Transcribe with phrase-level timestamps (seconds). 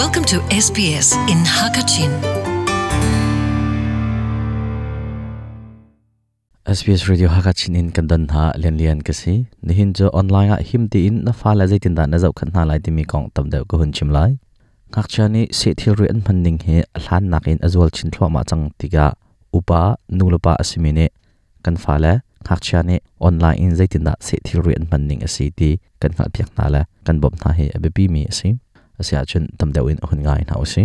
[0.00, 2.08] Welcome to SBS in Hakachin.
[6.64, 9.44] SBS Radio Hakachin in kandan ha lian lian kasi.
[9.60, 12.48] Nihin jo online a him ti in, na fa la zaitin da na zau khan
[12.54, 14.40] na lai ti mi kong tam deu ko hun chim lai.
[14.88, 18.42] Ngak chani se thil ri an phan ning he, hlan nakin azwal chin thwa ma
[18.48, 19.12] chang tiga
[19.52, 21.06] upa nulapa asimine
[21.64, 22.14] kan fa la
[22.48, 25.70] ngak chani online in zaitin da se thil ri an phan ning asi ti.
[26.00, 28.56] Kan ngal piak na la kan bom na he abebi mi asi
[29.02, 30.84] asia chen tam deuin a hun ngai na osi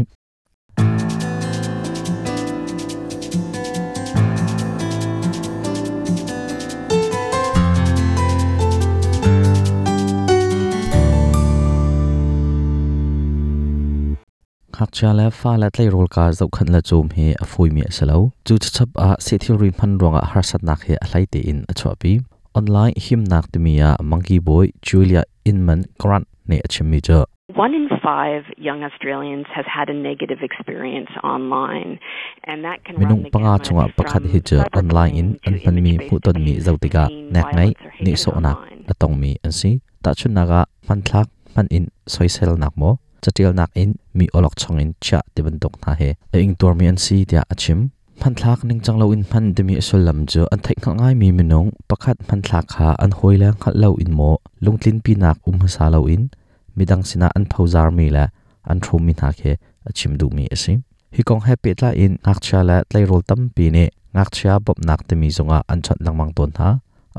[14.78, 17.70] khắc cha le pha le tlei rol ka zo khan la zoom he a fui
[17.76, 21.08] mi salo chu chap a se thi rin phan ronga har sat nak he a
[21.14, 22.12] lai te in a chwa pi
[22.60, 27.20] online him nak te mi a monkey boy, julia inman, grant ne a chimi jo
[27.54, 32.00] One in five young Australians has had a negative experience online,
[32.44, 32.96] and that can.
[32.96, 37.76] Minung panga chunga pakhat hija online in an pan mi puton mi zautiga nak ngai
[38.02, 38.56] ni so na
[38.90, 42.98] atong mi ansi ta chun naga man thlak man in soisel nak mo.
[43.22, 46.16] Chatial nak in mi olok chong in cha tiban tok na he.
[46.34, 47.92] E ing tor mi ansi tia achim
[48.26, 50.98] man thlak ning chang lo in man de mi so lam jo an thai khang
[50.98, 54.32] ngai mi minung pakhat man thlak kha an hoila khat lo in mo.
[54.64, 56.34] Lungtlin pi nak um ha sa lo in
[56.78, 58.26] midang sina an phauzar mi la
[58.72, 59.52] an thu mi na khe
[59.90, 60.74] achim du mi ase
[61.16, 63.86] hi kong happy tla in ngak cha la tlai rol tam pi ne
[64.16, 66.70] ngak cha bop nak te mi zonga an chat langmang ton ha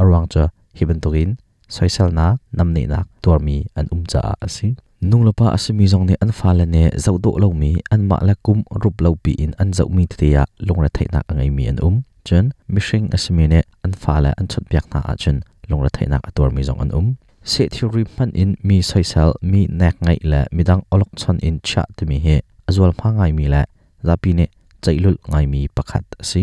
[0.00, 0.44] arwang cha
[0.76, 1.30] hiban tokin
[1.74, 2.26] soisal na
[2.56, 4.72] namni nak tor mi an um cha asim
[5.08, 8.34] nunglapa asimi zong ne an fa la ne zau do lo mi an ma la
[8.46, 11.50] kum rup lo pi in an zau mi te ya long ra thai nak angai
[11.56, 15.12] mi an um chen mishing asimi ne an fa la an chot piak na a
[15.22, 15.36] chen
[15.68, 17.08] long ra thai nak ator mi zong an um
[17.52, 21.82] se theory man in mi soisal mi nek ngai la midang olok chon in cha
[21.96, 22.36] te mi he
[22.68, 23.62] azwal pha ngai mi la
[24.06, 24.46] zapi ne
[24.84, 26.42] chailul ngai mi pakhat asi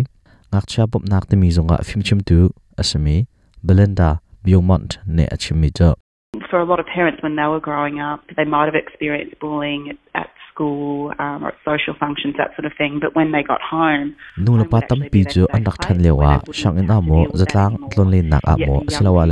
[0.52, 2.38] ngak cha bop nak te mi zonga ah fimchim tu
[2.82, 3.18] asami
[3.68, 4.10] belinda
[4.44, 5.90] biomont ne achimi jo
[6.50, 9.84] for a lot of parents when they were growing up, they might have experienced bullying
[10.14, 13.00] at, school um, or at social functions, that sort of thing.
[13.02, 16.30] But when they got home, nu la pa tam pi chu an rak than lewa
[16.30, 16.40] ah.
[16.60, 19.24] shang in amo zatlang tlon ah le nak amo slawa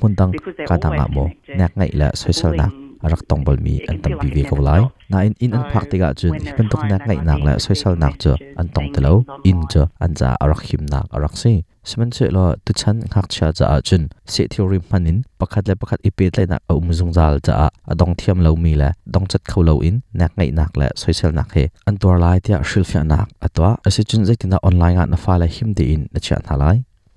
[0.00, 0.32] le mundang
[0.68, 1.24] ka dang amo
[1.58, 2.72] nak ngai la social nak
[3.04, 4.80] arak tong bol mi an tam pi ve ko lai
[5.10, 8.14] na in in an phak tiga chun hipan tok nak ngai nak la social nak
[8.22, 11.52] chu an tong telo in chu an za arak him nak arak si
[11.88, 14.02] semen che lo tu chan khak cha cha chun
[14.32, 17.54] se theory manin pakhat le pakhat ipet le nak um zung zal cha
[17.90, 21.32] adong thiam lo mi la dong chat khau lo in nak ngai nak la social
[21.38, 24.94] nak he an tor lai tia shil fya nak atwa ase chun zai tina online
[24.96, 26.36] nga na fa la him de in na cha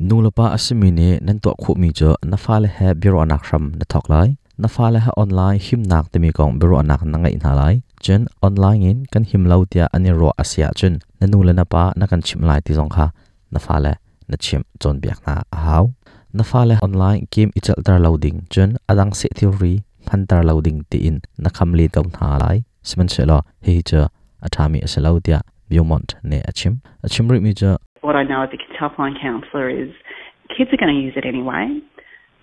[0.09, 4.15] นูลปาอสมินีนั่นตัวคู่มีเจอนาฟาเลเฮบิโรอนักรัมนัทอกไล
[4.63, 7.61] นาฟาเลเฮออนไลน์หิมนักตมีกองบิโรอนักนังไงอินหาไล
[8.05, 13.05] จนออนไลน์อินกันหิมเลาเตียอันนี้รัวอาเซียจนนันนูเลนปานักกันชิมไลที่สองค่ะ
[13.55, 13.87] นาฟาเล
[14.31, 15.83] นัชิมจนเบียกนาฮาว
[16.37, 19.73] นาฟาเลออนไลน์เกมอิจตาร์เลาดิงจนอดังเซทิรี
[20.07, 22.45] พันตาร์เลาดิงตีอินนักคำลีตองหาไล
[22.87, 24.01] สมันเชลอเฮเจอ
[24.43, 25.37] อาทามีเชลาเตีย
[25.69, 26.73] บิวมอนต์เนอชิม
[27.05, 27.71] อชิมริมิเจอ
[28.03, 29.91] what I know as a helpline counsellor is
[30.55, 31.79] kids are going to use it anyway.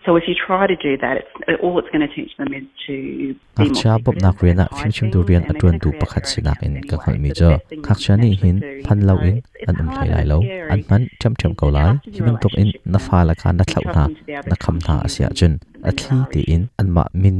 [0.06, 2.62] So if you try to do that, it's, all it's going to teach them is
[2.86, 6.62] to be more cha bop nak riana phim chim du rian atun tu pakhat sinak
[6.62, 7.50] in ka khal mi jo
[7.86, 10.38] khak cha ni hin phan lo in an um thlai lai lo
[10.74, 11.84] an man cham cham ko lai
[12.14, 14.06] himen tok in na fa la kha na thlau na
[14.50, 15.58] na kham na asia chun
[15.90, 17.38] a thli ti in an ma min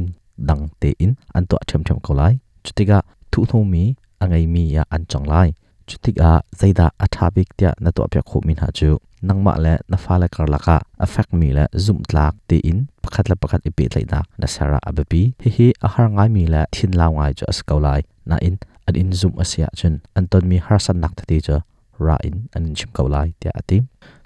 [0.51, 2.33] dang te in an to cham cham ko lai
[2.65, 3.01] chutiga
[3.31, 3.83] thu thu mi
[4.23, 5.47] angai mi ya an chong lai
[5.91, 8.89] chutika zaida athabik tia na to pya kho min ha chu
[9.27, 10.75] nangma le na fa le kar laka
[11.05, 14.79] affect mi le zum tlak te in pakhat la pakhat ipi tlai nak na sara
[14.89, 18.35] abapi hi hi a har ngai mi le thin law ngai chu askau lai na
[18.47, 18.55] in
[18.87, 21.55] an in zum asia chun an ton mi har san nak ti chu
[22.05, 23.77] ra in an in chim kau lai tia ati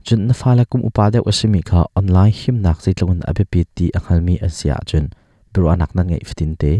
[0.05, 3.59] chun na fa le kum upa de wasimi kha online him nak zai tlon abapi
[3.75, 5.05] ti angal mi asia chun
[5.51, 6.71] biro anak nan ngai 15 te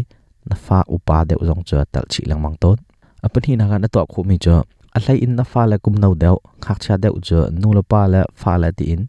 [0.48, 2.78] na fa upa de zong chu tal chi lang mang ton
[3.26, 4.56] apan hi naga na to khu mi cho
[4.96, 8.00] alai in na fa la kum no deu khak cha deu cho nu la pa
[8.12, 9.02] la fa la ti in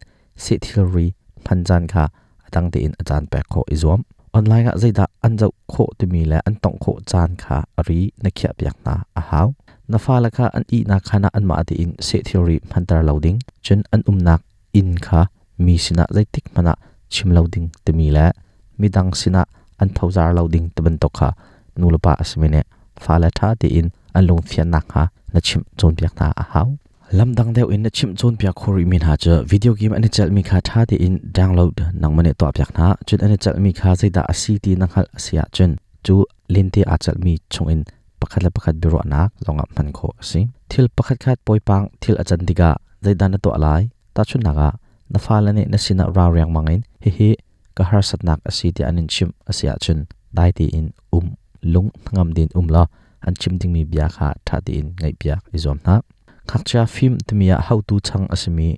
[0.44, 1.08] se theory
[1.44, 2.04] phan jan kha
[2.46, 4.00] atang ti in achan pe kho izom
[4.36, 8.00] online ga zaida an jau kho ti mi la an tong kho chan kha ari
[8.22, 9.48] na khya pyak na a haw
[9.90, 12.84] na fa la kha an i na khana an ma ti in se theory phan
[12.88, 14.40] tar loading chun an um nak
[14.80, 15.20] in kha
[15.64, 16.72] mi sina zai tik mana
[17.12, 18.26] chim loading ti mi la
[18.80, 19.42] midang sina
[19.82, 21.28] an phauzar loading taban to kha
[21.78, 22.62] nu la pa asmene
[23.04, 26.32] fa la tha ti in an lung fian nak ha, na chim chon piak na
[26.42, 26.68] a hau.
[27.18, 30.08] Lam dang deu in, na chim chon piak khori min ha cha video game ani
[30.08, 32.86] chal mi kha tha ti in download, nang mane to piak na.
[33.06, 35.72] Chun ani chal mi kha sei da a si ti nang hal asia chun.
[36.04, 37.84] Chu lin ti a chal mi chung in.
[38.20, 40.40] Pakhat la pakhat biro na longa man kho si.
[40.70, 42.70] Thil pakhat khat poi pang, thil achan diga.
[43.04, 43.82] Zaidan to alai
[44.14, 44.68] ta chun naga
[45.10, 47.30] na fa la ne, na sina ra riang mangin hi hi,
[47.76, 50.06] ka har sat satnak asi ti anin chim asia chun.
[50.36, 51.27] Dai ti in um
[51.74, 52.82] lung ngam din um la
[53.26, 55.94] an chim ding mi bia kha tha ti in ngai bia izom na
[56.50, 58.68] khakcha film timia how to chang asimi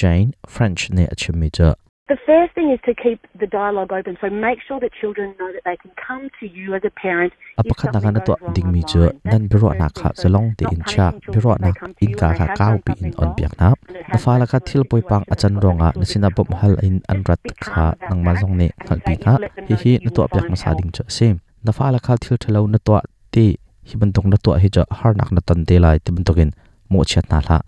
[0.00, 1.74] jane french ne achimi cha
[2.06, 4.18] The first thing is to keep the dialogue open.
[4.20, 7.32] So make sure that children know that they can come to you as a parent.
[7.60, 11.06] apakhat na kana to ding mi chu nan biro na kha chalong ti in cha
[11.32, 11.70] biro na
[12.04, 13.68] in ka kha kau pi in on piak na
[14.10, 17.22] na fa la kha thil poi pang achan ronga na sina bom hal in an
[17.28, 19.34] rat kha nang ma jong ne khal pi kha
[19.68, 22.36] hi hi na to piak ma sa ding cha sem na fa la khal thil
[22.42, 22.92] thalo na to
[23.34, 23.46] ti
[23.88, 26.24] hi ban tong na to hi cha har nak na tan te lai ti ban
[26.28, 26.50] tokin
[26.90, 27.58] mo chat na la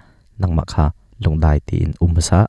[0.41, 0.87] nang ma kha
[1.23, 2.41] lung dai ti in um sa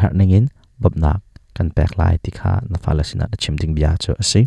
[0.00, 0.46] har ningin
[0.82, 1.20] bab nak
[1.56, 4.40] kan pek lai ti kha na fa la sina na chim ding bia chu ase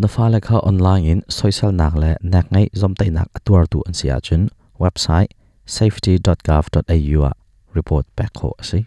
[0.00, 3.64] na fa la kha online in social nak le nak ngai zom tai nak atuar
[3.72, 4.42] tu an sia chun
[4.82, 5.30] website
[5.76, 7.22] safety.gov.au
[7.76, 8.80] report back ho ase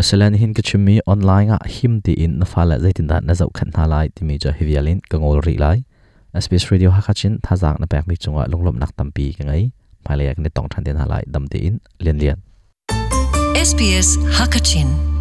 [0.00, 3.48] asalan hin ka chimi online a him ti in na fala zaitin da na zau
[3.58, 5.78] khan na lai ti mi ja hivialin ka ngol ri lai.
[6.42, 9.62] SBS radio hakachin thazak na pek mi chunga lunglom nak tampi ka ngai.
[10.04, 12.38] Phalayak ne tong than den halai dam ti in lian lian
[13.60, 15.19] SBS Hakachin